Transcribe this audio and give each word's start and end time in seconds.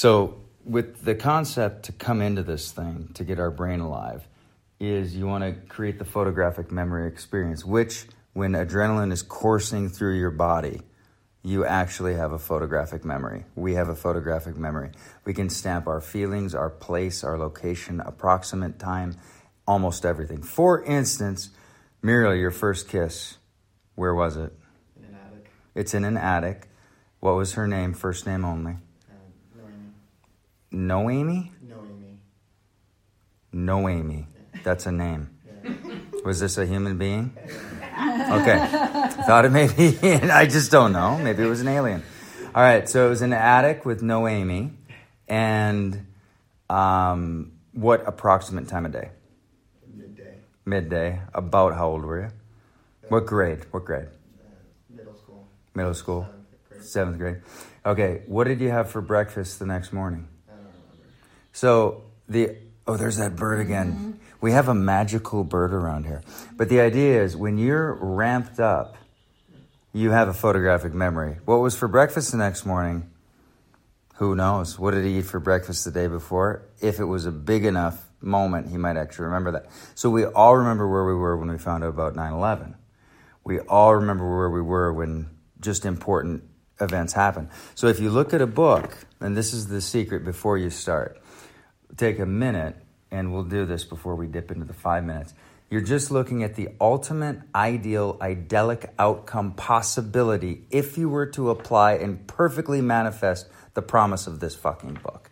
So, 0.00 0.40
with 0.64 1.04
the 1.04 1.14
concept 1.14 1.82
to 1.82 1.92
come 1.92 2.22
into 2.22 2.42
this 2.42 2.72
thing 2.72 3.10
to 3.12 3.22
get 3.22 3.38
our 3.38 3.50
brain 3.50 3.80
alive, 3.80 4.26
is 4.78 5.14
you 5.14 5.26
want 5.26 5.44
to 5.44 5.52
create 5.68 5.98
the 5.98 6.06
photographic 6.06 6.72
memory 6.72 7.06
experience, 7.06 7.66
which, 7.66 8.06
when 8.32 8.52
adrenaline 8.52 9.12
is 9.12 9.20
coursing 9.20 9.90
through 9.90 10.18
your 10.18 10.30
body, 10.30 10.80
you 11.42 11.66
actually 11.66 12.14
have 12.14 12.32
a 12.32 12.38
photographic 12.38 13.04
memory. 13.04 13.44
We 13.54 13.74
have 13.74 13.90
a 13.90 13.94
photographic 13.94 14.56
memory. 14.56 14.92
We 15.26 15.34
can 15.34 15.50
stamp 15.50 15.86
our 15.86 16.00
feelings, 16.00 16.54
our 16.54 16.70
place, 16.70 17.22
our 17.22 17.36
location, 17.36 18.00
approximate 18.00 18.78
time, 18.78 19.18
almost 19.66 20.06
everything. 20.06 20.40
For 20.40 20.82
instance, 20.82 21.50
Muriel, 22.00 22.34
your 22.34 22.52
first 22.52 22.88
kiss, 22.88 23.36
where 23.96 24.14
was 24.14 24.38
it? 24.38 24.54
In 24.96 25.04
an 25.04 25.18
attic. 25.26 25.50
It's 25.74 25.92
in 25.92 26.04
an 26.04 26.16
attic. 26.16 26.70
What 27.18 27.34
was 27.34 27.52
her 27.52 27.68
name? 27.68 27.92
First 27.92 28.26
name 28.26 28.46
only. 28.46 28.76
Uh, 30.72 30.76
No 30.76 31.10
Amy. 31.10 31.52
No 33.52 33.88
Amy. 33.88 34.26
That's 34.62 34.86
a 34.86 34.92
name. 34.92 35.30
Yeah. 35.64 35.72
Was 36.24 36.40
this 36.40 36.58
a 36.58 36.66
human 36.66 36.98
being? 36.98 37.36
Okay. 38.00 38.56
Thought 39.26 39.44
it 39.44 39.50
may 39.50 39.66
be. 39.66 39.98
I 40.30 40.46
just 40.46 40.70
don't 40.70 40.92
know. 40.92 41.18
Maybe 41.18 41.42
it 41.42 41.46
was 41.48 41.60
an 41.60 41.68
alien. 41.68 42.02
All 42.54 42.62
right. 42.62 42.88
So 42.88 43.04
it 43.06 43.10
was 43.10 43.20
an 43.20 43.32
attic 43.34 43.84
with 43.84 44.02
no 44.02 44.26
Amy. 44.26 44.72
And 45.28 46.06
um, 46.70 47.52
what 47.72 48.06
approximate 48.08 48.68
time 48.68 48.86
of 48.86 48.92
day? 48.92 49.10
Midday. 49.94 50.34
Midday. 50.64 51.20
About 51.34 51.74
how 51.74 51.88
old 51.90 52.04
were 52.04 52.22
you? 52.22 52.28
What 53.08 53.26
grade? 53.26 53.66
What 53.70 53.84
grade? 53.84 54.06
Uh, 54.06 54.48
middle 54.96 55.14
school. 55.16 55.46
Middle 55.74 55.94
school? 55.94 56.22
Seventh 56.22 56.68
grade. 56.70 56.84
Seventh 56.84 57.18
grade. 57.18 57.36
Okay. 57.84 58.22
What 58.26 58.44
did 58.44 58.60
you 58.60 58.70
have 58.70 58.90
for 58.90 59.02
breakfast 59.02 59.58
the 59.58 59.66
next 59.66 59.92
morning? 59.92 60.26
I 61.54 61.66
don't 61.66 61.76
remember. 61.76 62.00
So 62.00 62.02
the 62.28 62.56
oh, 62.86 62.96
there's 62.96 63.18
that 63.18 63.36
bird 63.36 63.60
again. 63.60 63.92
Mm-hmm. 63.92 64.10
We 64.40 64.52
have 64.52 64.68
a 64.68 64.74
magical 64.74 65.44
bird 65.44 65.72
around 65.72 66.04
here. 66.04 66.22
But 66.56 66.68
the 66.68 66.80
idea 66.80 67.22
is 67.22 67.36
when 67.36 67.58
you're 67.58 67.94
ramped 67.94 68.58
up, 68.58 68.96
you 69.92 70.10
have 70.12 70.28
a 70.28 70.32
photographic 70.32 70.94
memory. 70.94 71.38
What 71.44 71.56
was 71.56 71.76
for 71.76 71.88
breakfast 71.88 72.30
the 72.30 72.38
next 72.38 72.64
morning? 72.64 73.10
Who 74.14 74.34
knows? 74.34 74.78
What 74.78 74.92
did 74.92 75.04
he 75.04 75.18
eat 75.18 75.26
for 75.26 75.40
breakfast 75.40 75.84
the 75.84 75.90
day 75.90 76.06
before? 76.06 76.62
If 76.80 77.00
it 77.00 77.04
was 77.04 77.26
a 77.26 77.32
big 77.32 77.64
enough 77.64 78.08
moment, 78.20 78.68
he 78.68 78.76
might 78.76 78.96
actually 78.96 79.26
remember 79.26 79.52
that. 79.52 79.66
So 79.94 80.10
we 80.10 80.24
all 80.24 80.56
remember 80.56 80.88
where 80.88 81.04
we 81.04 81.14
were 81.14 81.36
when 81.36 81.50
we 81.50 81.58
found 81.58 81.84
out 81.84 81.88
about 81.88 82.14
9 82.14 82.32
11. 82.32 82.76
We 83.44 83.60
all 83.60 83.94
remember 83.94 84.28
where 84.28 84.50
we 84.50 84.60
were 84.60 84.92
when 84.92 85.30
just 85.60 85.84
important 85.84 86.44
events 86.80 87.12
happen. 87.12 87.48
So 87.74 87.86
if 87.86 87.98
you 87.98 88.10
look 88.10 88.32
at 88.32 88.40
a 88.40 88.46
book, 88.46 88.96
and 89.20 89.36
this 89.36 89.52
is 89.52 89.68
the 89.68 89.80
secret 89.80 90.24
before 90.24 90.56
you 90.58 90.70
start, 90.70 91.20
take 91.96 92.18
a 92.18 92.26
minute, 92.26 92.76
and 93.10 93.32
we'll 93.32 93.44
do 93.44 93.66
this 93.66 93.84
before 93.84 94.14
we 94.14 94.26
dip 94.26 94.50
into 94.50 94.64
the 94.64 94.74
five 94.74 95.04
minutes. 95.04 95.34
You're 95.70 95.80
just 95.80 96.10
looking 96.10 96.42
at 96.42 96.56
the 96.56 96.70
ultimate 96.80 97.42
ideal, 97.54 98.18
idyllic 98.20 98.92
outcome 98.98 99.52
possibility 99.52 100.64
if 100.70 100.98
you 100.98 101.08
were 101.08 101.26
to 101.26 101.50
apply 101.50 101.92
and 101.92 102.26
perfectly 102.26 102.80
manifest 102.80 103.48
the 103.74 103.82
promise 103.82 104.26
of 104.26 104.40
this 104.40 104.56
fucking 104.56 104.98
book. 105.02 105.30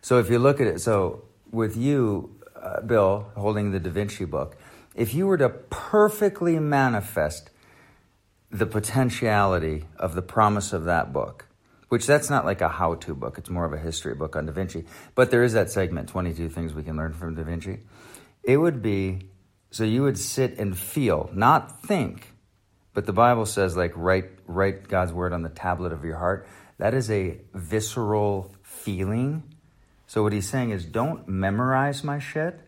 So 0.00 0.18
if 0.18 0.30
you 0.30 0.38
look 0.38 0.62
at 0.62 0.66
it, 0.66 0.80
so 0.80 1.24
with 1.50 1.76
you, 1.76 2.34
uh, 2.56 2.80
Bill, 2.80 3.30
holding 3.36 3.72
the 3.72 3.80
Da 3.80 3.90
Vinci 3.90 4.24
book, 4.24 4.56
if 4.94 5.12
you 5.12 5.26
were 5.26 5.36
to 5.36 5.50
perfectly 5.50 6.58
manifest 6.58 7.50
the 8.50 8.66
potentiality 8.66 9.84
of 9.98 10.14
the 10.14 10.22
promise 10.22 10.72
of 10.72 10.84
that 10.84 11.12
book, 11.12 11.46
which 11.90 12.06
that's 12.06 12.30
not 12.30 12.44
like 12.44 12.60
a 12.60 12.68
how-to 12.68 13.14
book, 13.14 13.36
it's 13.36 13.50
more 13.50 13.64
of 13.64 13.72
a 13.72 13.78
history 13.78 14.14
book 14.14 14.36
on 14.36 14.46
Da 14.46 14.52
Vinci, 14.52 14.84
but 15.16 15.30
there 15.30 15.42
is 15.42 15.52
that 15.52 15.70
segment, 15.70 16.08
22 16.08 16.48
things 16.48 16.72
we 16.72 16.84
can 16.84 16.96
learn 16.96 17.12
from 17.12 17.34
Da 17.34 17.42
Vinci. 17.42 17.80
It 18.44 18.56
would 18.56 18.80
be 18.80 19.28
so 19.72 19.84
you 19.84 20.02
would 20.02 20.16
sit 20.16 20.58
and 20.58 20.78
feel, 20.78 21.30
not 21.32 21.82
think, 21.82 22.32
but 22.94 23.06
the 23.06 23.12
Bible 23.12 23.44
says 23.44 23.76
like 23.76 23.92
write 23.96 24.30
write 24.46 24.88
God's 24.88 25.12
word 25.12 25.32
on 25.32 25.42
the 25.42 25.48
tablet 25.48 25.92
of 25.92 26.04
your 26.04 26.16
heart. 26.16 26.46
That 26.78 26.94
is 26.94 27.10
a 27.10 27.40
visceral 27.54 28.54
feeling. 28.62 29.42
So 30.06 30.22
what 30.22 30.32
he's 30.32 30.48
saying 30.48 30.70
is 30.70 30.84
don't 30.84 31.28
memorize 31.28 32.04
my 32.04 32.20
shit. 32.20 32.60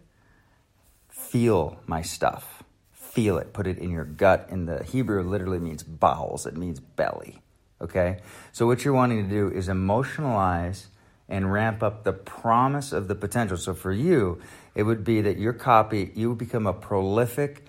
Feel 1.08 1.80
my 1.86 2.02
stuff. 2.02 2.64
Feel 2.90 3.38
it. 3.38 3.52
Put 3.52 3.68
it 3.68 3.78
in 3.78 3.90
your 3.90 4.04
gut. 4.04 4.48
In 4.50 4.66
the 4.66 4.82
Hebrew 4.82 5.22
literally 5.22 5.60
means 5.60 5.82
bowels. 5.84 6.44
It 6.44 6.56
means 6.56 6.80
belly. 6.80 7.40
Okay? 7.82 8.18
So 8.52 8.66
what 8.66 8.84
you're 8.84 8.94
wanting 8.94 9.24
to 9.24 9.28
do 9.28 9.50
is 9.50 9.68
emotionalize 9.68 10.86
and 11.28 11.52
ramp 11.52 11.82
up 11.82 12.04
the 12.04 12.12
promise 12.12 12.92
of 12.92 13.08
the 13.08 13.14
potential. 13.14 13.56
So 13.56 13.74
for 13.74 13.92
you, 13.92 14.40
it 14.74 14.82
would 14.82 15.04
be 15.04 15.22
that 15.22 15.38
your 15.38 15.52
copy, 15.52 16.12
you 16.14 16.30
would 16.30 16.38
become 16.38 16.66
a 16.66 16.72
prolific 16.72 17.64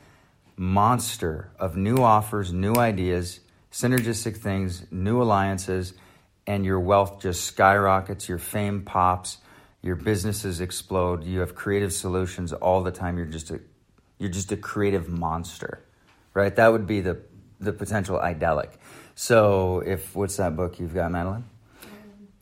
monster 0.55 1.51
of 1.59 1.75
new 1.75 1.97
offers, 1.97 2.53
new 2.53 2.75
ideas, 2.75 3.39
synergistic 3.71 4.37
things, 4.37 4.85
new 4.91 5.21
alliances, 5.21 5.93
and 6.45 6.65
your 6.65 6.79
wealth 6.79 7.21
just 7.21 7.45
skyrockets, 7.45 8.27
your 8.27 8.37
fame 8.37 8.83
pops, 8.83 9.37
your 9.81 9.95
businesses 9.95 10.61
explode, 10.61 11.23
you 11.23 11.39
have 11.39 11.55
creative 11.55 11.91
solutions 11.91 12.53
all 12.53 12.83
the 12.83 12.91
time. 12.91 13.17
You're 13.17 13.25
just 13.25 13.51
a 13.51 13.59
you're 14.17 14.29
just 14.31 14.51
a 14.51 14.57
creative 14.57 15.09
monster. 15.09 15.83
Right? 16.33 16.55
That 16.55 16.71
would 16.71 16.87
be 16.87 17.01
the 17.01 17.21
the 17.59 17.73
potential 17.73 18.19
idyllic. 18.19 18.71
So 19.15 19.81
if 19.85 20.15
what's 20.15 20.37
that 20.37 20.55
book 20.55 20.79
you've 20.79 20.93
got, 20.93 21.11
Madeline? 21.11 21.45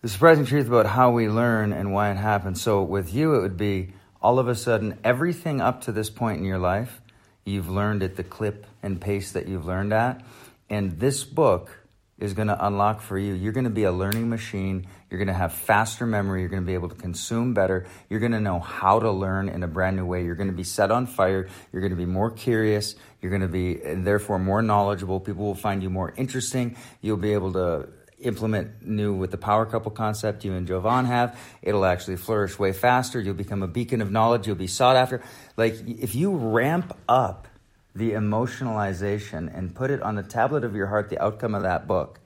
The 0.01 0.09
surprising 0.09 0.45
truth 0.45 0.67
about 0.67 0.87
how 0.87 1.11
we 1.11 1.29
learn 1.29 1.73
and 1.73 1.93
why 1.93 2.11
it 2.11 2.17
happens. 2.17 2.61
So 2.61 2.81
with 2.81 3.13
you 3.13 3.35
it 3.35 3.41
would 3.41 3.57
be 3.57 3.93
all 4.21 4.39
of 4.39 4.47
a 4.47 4.55
sudden 4.55 4.97
everything 5.03 5.61
up 5.61 5.81
to 5.81 5.91
this 5.91 6.09
point 6.09 6.39
in 6.39 6.45
your 6.45 6.59
life 6.59 7.01
you've 7.45 7.69
learned 7.69 8.03
at 8.03 8.15
the 8.15 8.23
clip 8.23 8.65
and 8.83 9.01
pace 9.01 9.31
that 9.31 9.47
you've 9.47 9.65
learned 9.65 9.93
at 9.93 10.23
and 10.69 10.99
this 10.99 11.23
book 11.23 11.80
is 12.21 12.33
going 12.33 12.47
to 12.47 12.65
unlock 12.65 13.01
for 13.01 13.17
you. 13.17 13.33
You're 13.33 13.51
going 13.51 13.65
to 13.65 13.69
be 13.69 13.83
a 13.83 13.91
learning 13.91 14.29
machine. 14.29 14.87
You're 15.09 15.17
going 15.17 15.27
to 15.27 15.33
have 15.33 15.53
faster 15.53 16.05
memory. 16.05 16.41
You're 16.41 16.49
going 16.49 16.61
to 16.61 16.67
be 16.67 16.75
able 16.75 16.89
to 16.89 16.95
consume 16.95 17.53
better. 17.53 17.87
You're 18.09 18.19
going 18.19 18.31
to 18.33 18.39
know 18.39 18.59
how 18.59 18.99
to 18.99 19.11
learn 19.11 19.49
in 19.49 19.63
a 19.63 19.67
brand 19.67 19.97
new 19.97 20.05
way. 20.05 20.23
You're 20.23 20.35
going 20.35 20.51
to 20.51 20.55
be 20.55 20.63
set 20.63 20.91
on 20.91 21.07
fire. 21.07 21.49
You're 21.73 21.81
going 21.81 21.91
to 21.91 21.97
be 21.97 22.05
more 22.05 22.29
curious. 22.29 22.95
You're 23.21 23.31
going 23.31 23.41
to 23.41 23.47
be 23.47 23.73
therefore 23.75 24.39
more 24.39 24.61
knowledgeable. 24.61 25.19
People 25.19 25.45
will 25.45 25.55
find 25.55 25.81
you 25.81 25.89
more 25.89 26.13
interesting. 26.15 26.77
You'll 27.01 27.17
be 27.17 27.33
able 27.33 27.53
to 27.53 27.89
implement 28.19 28.85
new 28.85 29.13
with 29.13 29.31
the 29.31 29.37
power 29.37 29.65
couple 29.65 29.91
concept 29.91 30.45
you 30.45 30.53
and 30.53 30.67
Jovan 30.67 31.05
have, 31.05 31.39
it'll 31.61 31.85
actually 31.85 32.17
flourish 32.17 32.57
way 32.57 32.71
faster. 32.71 33.19
You'll 33.19 33.33
become 33.33 33.63
a 33.63 33.67
beacon 33.67 34.01
of 34.01 34.11
knowledge. 34.11 34.47
You'll 34.47 34.55
be 34.55 34.67
sought 34.67 34.95
after. 34.95 35.21
Like 35.57 35.75
if 35.87 36.15
you 36.15 36.35
ramp 36.35 36.95
up 37.09 37.47
the 37.93 38.11
emotionalization 38.11 39.55
and 39.55 39.75
put 39.75 39.91
it 39.91 40.01
on 40.01 40.15
the 40.15 40.23
tablet 40.23 40.63
of 40.63 40.75
your 40.75 40.87
heart, 40.87 41.09
the 41.09 41.21
outcome 41.21 41.53
of 41.53 41.63
that 41.63 41.87
book, 41.87 42.19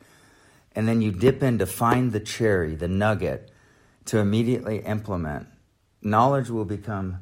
and 0.75 0.87
then 0.87 1.01
you 1.01 1.11
dip 1.11 1.41
in 1.41 1.57
to 1.59 1.65
find 1.65 2.11
the 2.11 2.19
cherry, 2.19 2.75
the 2.75 2.87
nugget, 2.87 3.51
to 4.05 4.19
immediately 4.19 4.79
implement, 4.79 5.47
knowledge 6.01 6.49
will 6.49 6.65
become 6.65 7.19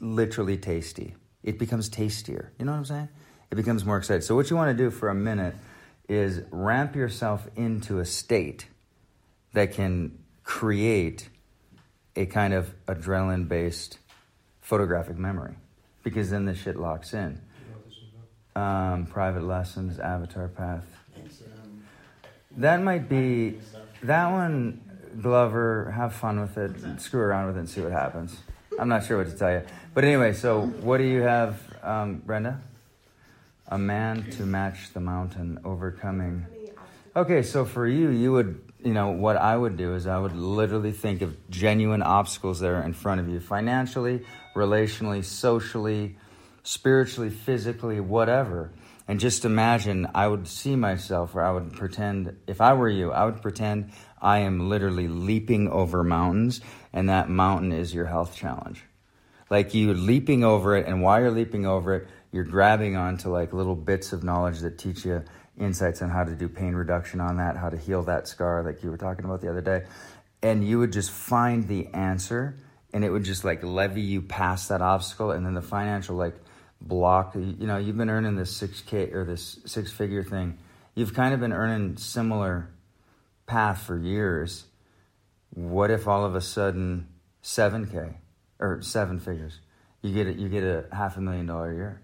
literally 0.00 0.56
tasty. 0.56 1.14
It 1.42 1.58
becomes 1.58 1.88
tastier. 1.88 2.52
You 2.58 2.64
know 2.64 2.72
what 2.72 2.78
I'm 2.78 2.84
saying? 2.84 3.08
It 3.50 3.56
becomes 3.56 3.84
more 3.84 3.98
exciting. 3.98 4.22
So 4.22 4.34
what 4.34 4.48
you 4.48 4.56
want 4.56 4.76
to 4.76 4.82
do 4.82 4.90
for 4.90 5.08
a 5.08 5.14
minute 5.14 5.54
is 6.08 6.42
ramp 6.50 6.96
yourself 6.96 7.48
into 7.56 7.98
a 7.98 8.04
state 8.04 8.66
that 9.52 9.72
can 9.72 10.18
create 10.44 11.28
a 12.16 12.26
kind 12.26 12.54
of 12.54 12.74
adrenaline 12.86 13.48
based 13.48 13.98
photographic 14.60 15.16
memory 15.16 15.56
because 16.02 16.30
then 16.30 16.44
the 16.44 16.54
shit 16.54 16.76
locks 16.76 17.12
in. 17.12 17.40
Um, 18.56 19.06
private 19.06 19.44
lessons, 19.44 19.98
avatar 19.98 20.48
path. 20.48 20.84
That 22.56 22.82
might 22.82 23.08
be 23.08 23.58
that 24.02 24.30
one. 24.30 24.80
Glover, 25.20 25.90
have 25.90 26.14
fun 26.14 26.40
with 26.40 26.56
it. 26.56 27.00
Screw 27.00 27.20
around 27.20 27.46
with 27.46 27.56
it 27.56 27.60
and 27.60 27.68
see 27.68 27.80
what 27.80 27.92
happens. 27.92 28.36
I'm 28.78 28.88
not 28.88 29.04
sure 29.04 29.18
what 29.18 29.28
to 29.28 29.36
tell 29.36 29.52
you, 29.52 29.62
but 29.92 30.04
anyway. 30.04 30.32
So, 30.32 30.62
what 30.62 30.98
do 30.98 31.04
you 31.04 31.22
have, 31.22 31.60
um, 31.82 32.22
Brenda? 32.24 32.60
A 33.68 33.78
man 33.78 34.30
to 34.32 34.42
match 34.42 34.92
the 34.92 35.00
mountain, 35.00 35.58
overcoming. 35.64 36.46
Okay, 37.14 37.42
so 37.42 37.64
for 37.64 37.86
you, 37.86 38.10
you 38.10 38.32
would, 38.32 38.60
you 38.84 38.92
know, 38.94 39.10
what 39.10 39.36
I 39.36 39.56
would 39.56 39.76
do 39.76 39.94
is 39.94 40.06
I 40.06 40.18
would 40.18 40.34
literally 40.34 40.92
think 40.92 41.22
of 41.22 41.36
genuine 41.50 42.02
obstacles 42.02 42.60
that 42.60 42.68
are 42.68 42.82
in 42.82 42.94
front 42.94 43.20
of 43.20 43.28
you, 43.28 43.40
financially, 43.40 44.24
relationally, 44.54 45.24
socially, 45.24 46.16
spiritually, 46.62 47.30
physically, 47.30 48.00
whatever. 48.00 48.70
And 49.08 49.18
just 49.18 49.44
imagine 49.44 50.08
I 50.14 50.28
would 50.28 50.46
see 50.46 50.76
myself, 50.76 51.34
or 51.34 51.42
I 51.42 51.50
would 51.50 51.72
pretend, 51.72 52.36
if 52.46 52.60
I 52.60 52.74
were 52.74 52.88
you, 52.88 53.10
I 53.10 53.24
would 53.24 53.42
pretend 53.42 53.90
I 54.22 54.40
am 54.40 54.68
literally 54.68 55.08
leaping 55.08 55.68
over 55.68 56.04
mountains, 56.04 56.60
and 56.92 57.08
that 57.08 57.28
mountain 57.28 57.72
is 57.72 57.92
your 57.92 58.06
health 58.06 58.36
challenge. 58.36 58.84
Like 59.48 59.74
you 59.74 59.94
leaping 59.94 60.44
over 60.44 60.76
it, 60.76 60.86
and 60.86 61.02
while 61.02 61.20
you're 61.20 61.32
leaping 61.32 61.66
over 61.66 61.94
it, 61.96 62.08
you're 62.30 62.44
grabbing 62.44 62.94
onto 62.96 63.30
like 63.30 63.52
little 63.52 63.74
bits 63.74 64.12
of 64.12 64.22
knowledge 64.22 64.60
that 64.60 64.78
teach 64.78 65.04
you 65.04 65.24
insights 65.58 66.00
on 66.02 66.10
how 66.10 66.22
to 66.22 66.36
do 66.36 66.48
pain 66.48 66.74
reduction 66.74 67.20
on 67.20 67.38
that, 67.38 67.56
how 67.56 67.68
to 67.68 67.76
heal 67.76 68.04
that 68.04 68.28
scar, 68.28 68.62
like 68.62 68.84
you 68.84 68.90
were 68.90 68.96
talking 68.96 69.24
about 69.24 69.40
the 69.40 69.50
other 69.50 69.60
day. 69.60 69.82
and 70.42 70.66
you 70.66 70.78
would 70.78 70.92
just 70.92 71.10
find 71.10 71.68
the 71.68 71.86
answer 71.88 72.56
and 72.92 73.04
it 73.04 73.10
would 73.10 73.24
just 73.24 73.44
like 73.44 73.62
levy 73.62 74.00
you 74.00 74.22
past 74.22 74.68
that 74.68 74.80
obstacle 74.80 75.30
and 75.30 75.44
then 75.44 75.54
the 75.54 75.62
financial 75.62 76.16
like 76.16 76.34
block. 76.80 77.34
You 77.34 77.66
know 77.66 77.76
you've 77.76 77.96
been 77.96 78.10
earning 78.10 78.36
this 78.36 78.60
6k 78.60 79.14
or 79.14 79.24
this 79.24 79.58
six 79.66 79.92
figure 79.92 80.22
thing. 80.22 80.58
You've 80.94 81.14
kind 81.14 81.34
of 81.34 81.40
been 81.40 81.52
earning 81.52 81.96
similar 81.96 82.70
path 83.46 83.82
for 83.82 83.98
years. 83.98 84.64
What 85.50 85.90
if 85.90 86.06
all 86.06 86.24
of 86.24 86.34
a 86.34 86.40
sudden 86.40 87.08
7k 87.42 88.14
or 88.58 88.82
seven 88.82 89.18
figures? 89.18 89.60
You 90.02 90.14
get 90.14 90.26
it 90.26 90.36
you 90.36 90.48
get 90.48 90.64
a 90.64 90.86
half 90.92 91.16
a 91.16 91.20
million 91.20 91.46
dollar 91.46 91.70
a 91.70 91.74
year 91.74 92.02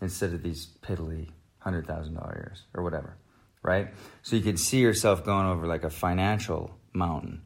instead 0.00 0.32
of 0.32 0.42
these 0.42 0.68
piddly 0.82 1.30
hundred 1.58 1.86
thousand 1.86 2.14
dollar 2.14 2.34
years 2.36 2.62
or 2.74 2.82
whatever 2.82 3.16
right? 3.64 3.88
So 4.22 4.36
you 4.36 4.42
could 4.42 4.60
see 4.60 4.78
yourself 4.78 5.24
going 5.24 5.46
over 5.46 5.66
like 5.66 5.82
a 5.82 5.90
financial 5.90 6.78
mountain. 6.92 7.42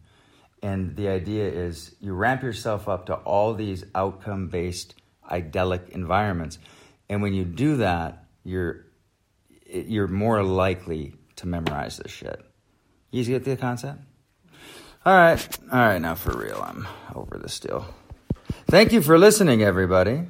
And 0.63 0.97
the 0.97 1.09
idea 1.09 1.49
is 1.49 1.95
you 2.01 2.13
ramp 2.13 2.43
yourself 2.43 2.89
up 2.89 3.07
to 3.07 3.15
all 3.15 3.55
these 3.55 3.85
outcome 3.95 4.49
based 4.49 4.95
idyllic 5.31 5.89
environments. 5.91 6.59
And 7.09 7.23
when 7.23 7.35
you 7.35 7.45
do 7.45 7.77
that, 7.79 8.25
you're 8.45 8.87
you're 9.67 10.09
more 10.09 10.43
likely 10.43 11.15
to 11.37 11.47
memorize 11.47 11.99
this 11.99 12.13
shit. 12.13 12.41
You 13.11 13.25
get 13.25 13.45
the 13.45 13.57
concept? 13.57 14.01
All 15.05 15.15
right. 15.15 15.59
All 15.73 15.79
right, 15.79 16.01
now 16.01 16.15
for 16.15 16.37
real. 16.37 16.61
I'm 16.63 16.87
over 17.15 17.39
this 17.39 17.59
deal. 17.61 17.87
Thank 18.67 18.93
you 18.93 19.03
for 19.03 19.19
listening, 19.19 19.63
everybody. 19.63 20.29